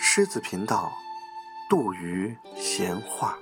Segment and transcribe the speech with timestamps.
[0.00, 0.92] 狮子频道，
[1.68, 3.36] 杜鱼闲话。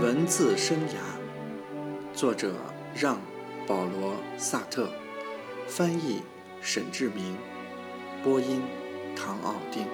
[0.00, 0.94] 文字生涯，
[2.14, 2.54] 作者
[2.94, 3.16] 让·
[3.66, 4.88] 保罗·萨特，
[5.66, 6.22] 翻译
[6.62, 7.36] 沈志明，
[8.22, 8.62] 播音
[9.16, 9.84] 唐奥丁。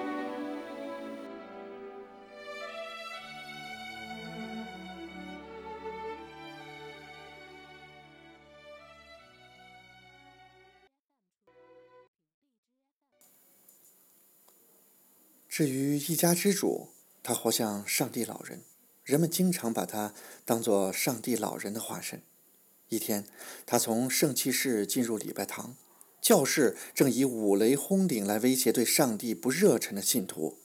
[15.49, 16.89] 至于一家之主，
[17.23, 18.61] 他活像上帝老人。
[19.05, 22.23] 人们经常把他当作上帝老人的化身。
[22.89, 23.25] 一天，
[23.65, 25.75] 他从圣器室进入礼拜堂，
[26.19, 30.57] 教士正以五雷轰顶来威胁对上帝不热忱的信徒：“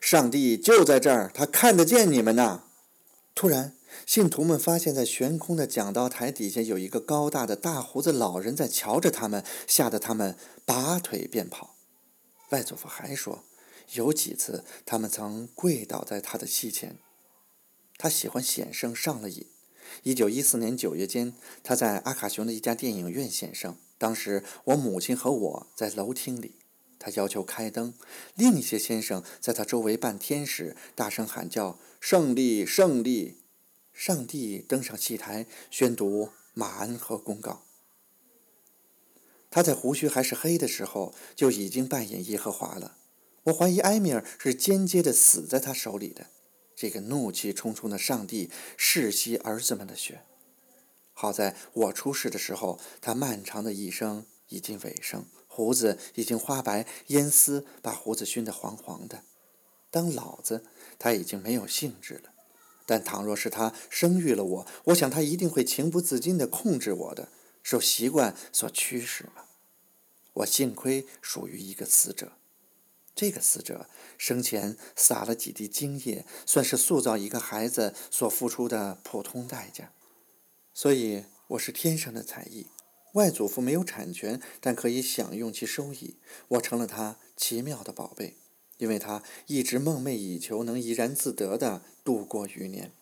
[0.00, 2.64] 上帝就在这儿，他看得见你们呐！”
[3.34, 11.74] 突然，信徒们发现，在悬空的讲道台底下有一个高大的大胡子老人在瞧着他们，吓得他们拔腿便跑。
[12.50, 13.44] 外祖父还说，
[13.94, 16.98] 有几次他们曾跪倒在他的膝前。
[18.02, 19.44] 他喜欢显圣，上了瘾。
[20.04, 23.76] 一九一四年九月间，他在阿卡雄的一家电影院显圣。
[23.98, 26.54] 当时我母亲和我在楼厅里，
[26.98, 27.92] 他要求开灯。
[28.34, 33.42] 另一些先生在他周围扮天使，大声喊叫：“胜利，胜利！”
[33.92, 37.64] 上帝登上戏台，宣读马恩和公告。
[39.50, 42.96] 他在胡须还是黑的时候就已经扮演耶和华了。
[43.42, 46.28] 我怀疑埃米尔是间接的死在他手里的。
[46.80, 50.22] 这个怒气冲冲的上帝嗜吸儿子们的血。
[51.12, 59.24] 好在我出世的时候，他漫长的一生已经尾声，胡子已经花白，烟丝把胡子熏得黄黄的。
[59.90, 60.64] 当老子，
[60.98, 62.32] 他已经没有兴致了。
[62.86, 67.28] 但倘若是他生育了我，我想他一定会情不自禁地控制我的，
[67.62, 69.50] 受习惯所驱使吧。
[70.32, 72.32] 我幸亏属于一个死者。
[73.14, 79.92] 这个死者生前撒了几滴精液，算是塑造一个孩子所付出的普通代价。
[80.72, 82.68] 所以我是天生的才艺。
[83.14, 86.16] 外祖父没有产权，但可以享用其收益。
[86.48, 88.36] 我成了他奇妙的宝贝，
[88.78, 92.92] 因为他一直梦寐以求能怡然自得地度过余年。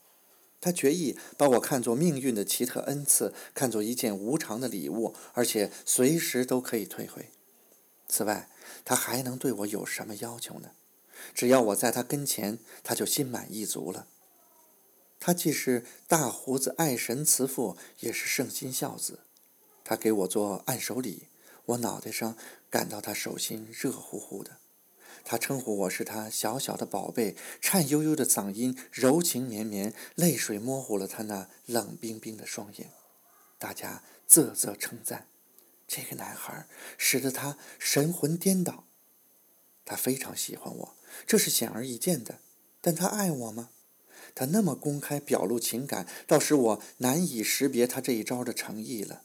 [0.60, 7.28] 他决意把我看作命运的奇特恩赐，看作一件无常的礼物，而且随时都可以退回。
[8.08, 8.48] 此外，
[8.84, 10.70] 他还能对我有什么要求呢？
[11.34, 14.06] 只要我在他跟前，他就心满意足了。
[15.20, 19.20] 他既是大胡子爱神慈父，也是圣心孝子。
[19.84, 21.24] 他给我做按手礼，
[21.66, 22.36] 我脑袋上
[22.70, 24.58] 感到他手心热乎乎的。
[25.24, 32.90] 他称呼我是他小小的宝贝，颤悠悠的嗓音柔情绵绵，泪水模糊了他那冷冰冰的双眼。
[33.58, 35.26] 大家啧啧称赞。
[35.88, 38.84] 这个男孩使得他神魂颠倒。
[39.84, 42.40] 他非常喜欢我，这是显而易见的。
[42.80, 43.70] 但他爱我吗？
[44.34, 49.22] 他那么公开表露情感，倒使我难以识别他这一招的诚意了。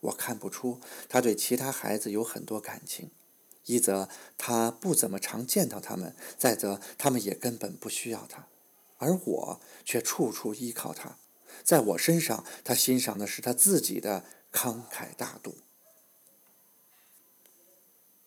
[0.00, 3.12] 我看不出他对其他孩子有很多感情，
[3.66, 8.48] 一则他不怎么常见到他们，再则他们也根本不需要他，
[8.98, 11.16] 而我却处处依靠他。
[11.62, 15.58] 在我身上，他欣赏的是他自己的慷慨大度。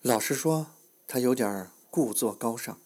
[0.06, 0.68] 老实说，
[1.08, 2.80] 他有点故作高尚。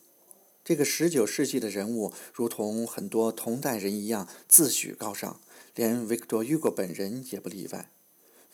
[0.63, 5.41] 这个十九世纪的人物，如同很多同代人一样，自诩高尚，
[5.75, 7.91] 连维克多·雨果本人也不例外。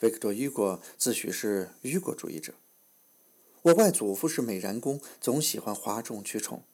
[0.00, 2.54] 维克多·雨果自诩是雨果主义者。
[3.62, 6.64] 我外祖父是美髯公，总喜欢哗众取宠。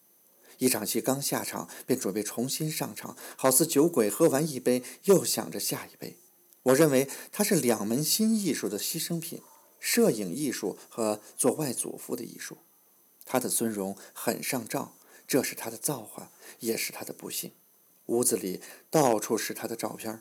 [0.56, 6.16] 一场戏刚下场，便准备重新上场，好似酒鬼喝完一杯，又想着下一杯。
[6.62, 9.42] 我认为他是两门新艺术的牺牲品。
[9.82, 12.58] 摄影艺术和做外祖父的艺术，
[13.24, 14.94] 他的尊容很上照，
[15.26, 16.30] 这是他的造化，
[16.60, 17.50] 也是他的不幸。
[18.06, 20.20] 屋子里到处是他的照片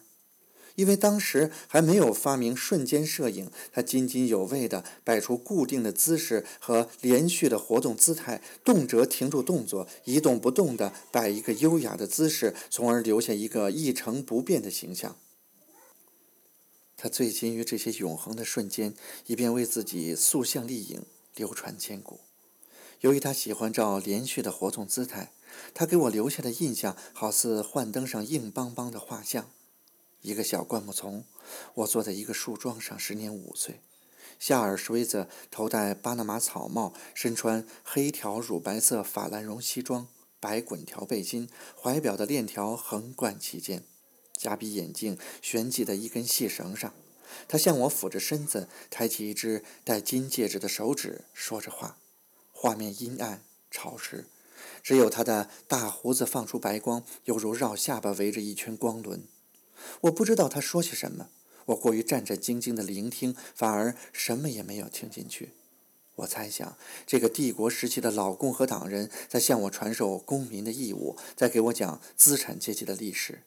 [0.75, 15.17] 因为当时还没有发明瞬间摄影，他津津有味地摆出固定的姿势和连续的活动姿态，动辄停住动作，一动不动地摆一个优雅的姿势，从而留下一个一成不变的形象。
[17.01, 18.93] 他醉心于这些永恒的瞬间，
[19.25, 21.01] 以便为自己塑像立影，
[21.33, 22.19] 流传千古。
[22.99, 25.31] 由于他喜欢照连续的活动姿态，
[25.73, 29.49] 他给我留下的印象好似幻灯上硬邦邦的画像。
[30.21, 31.25] 一个小灌木丛，
[31.73, 33.81] 我坐在一个树桩上，时年五岁。
[34.37, 40.07] 夏尔施子头戴巴拿马草帽，身穿黑条乳白色法兰绒西装，
[40.39, 41.49] 白滚条背心，
[41.81, 43.83] 怀表的链条横贯其间，
[44.41, 46.91] 夹鼻眼镜悬系在一根细绳上。
[47.47, 51.97] 他向我俯着身子，抬起一只戴金戒指的手指，说着话。
[52.51, 54.25] 画面阴暗潮湿，
[54.81, 59.23] 只有他的大胡子放出白光，犹如绕下巴围着一圈光轮。
[60.01, 61.29] 我不知道他说些什么，
[61.67, 65.51] 我过于战战兢兢地聆听，反而什么也没有听进去。
[66.15, 66.77] 我猜想，
[67.07, 73.43] 这个帝国时期的老共和党人在向我传授公民的义务，在给我讲资产阶级的历史。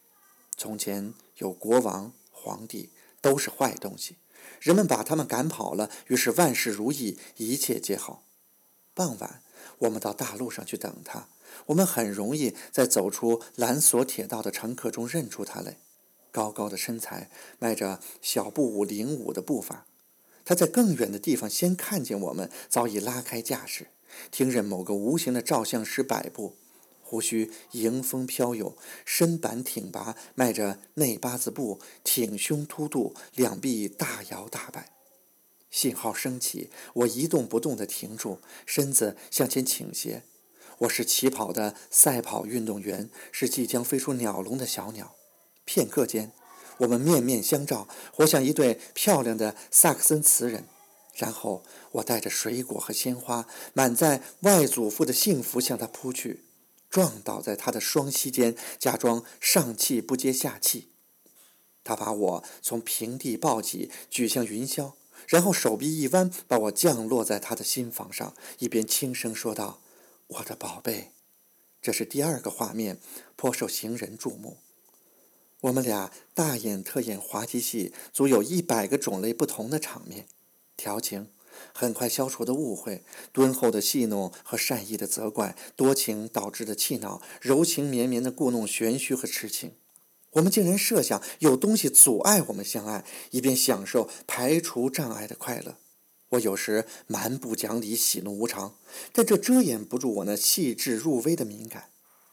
[0.56, 2.91] 从前有国王、皇帝，
[3.21, 4.17] 都是坏东西，
[4.61, 8.25] 人们把他们赶跑了，于是万事如意，一切皆好。
[8.95, 9.43] 傍晚，
[9.79, 11.29] 我们到大路上去等他，
[11.67, 15.79] 我们很容易在走出蓝索铁道的乘客中认出他来。
[16.31, 19.87] 高高的身材，迈着小步舞领舞的步伐，
[20.45, 23.89] 他在更远的地方先看见我们，早已拉开架势，
[24.31, 26.56] 听任某个无形的照相师摆布，
[27.14, 34.90] 胡须迎风飘涌，身板挺拔，迈着内八字步，挺胸凸肚，两臂大摇大摆。
[35.70, 40.25] 信号升起，我一动不动地停住，身子向前倾斜。
[40.78, 45.14] 我是起跑的赛跑运动员，是即将飞出鸟笼的小鸟。
[45.64, 46.32] 片刻间，
[46.78, 50.64] 我们面面相照，活像一对漂亮的萨克森词人。
[51.14, 51.62] 然后，
[51.93, 56.43] 我带着水果和鲜花，满载外祖父的幸福向他扑去，
[56.94, 60.91] 撞倒在他的双膝间，假装上气不接下气。
[61.82, 64.93] 他把我从平地抱起，举向云霄，
[65.26, 69.81] 然后手臂一弯，把我降落在他的心房上，一边轻声说道
[70.38, 71.11] ：“我的宝贝。”
[71.82, 73.00] 这是第二个画面，
[73.35, 74.58] 颇受行人注目。
[75.62, 80.29] 我们俩大演特演滑稽戏，足有一百个种类不同的场面，
[80.76, 81.29] 调情，
[81.73, 83.03] 很快消除的误会，
[83.33, 89.73] 敦厚的戏弄和善意的责怪，多情导致的气恼，柔情绵绵的故弄玄虚和痴情。
[90.33, 95.77] 我们竟然设想有东西阻碍我们相爱，以便享受排除障碍的快乐。
[96.31, 98.75] 我有时蛮不讲理，喜怒无常，
[99.12, 101.91] 但这遮掩不住我那细致入微的敏感。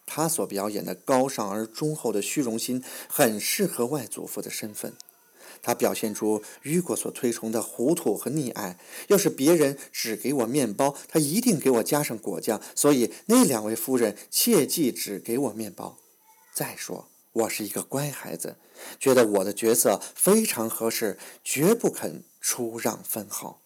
[0.08, 4.96] 他所表演的高尚而忠厚的虚荣心，很适合外祖父的身份。
[5.62, 8.77] 他表现出雨果所推崇的糊涂和溺爱。
[9.07, 12.62] 要是别人只给我面包，他一定给我加上果酱。
[12.75, 15.98] 所以那两位夫人切记只给我面包。
[16.53, 18.57] 再说，我是一个乖孩子，
[19.00, 23.61] 觉得我的角色非常合适，绝不肯出让分毫。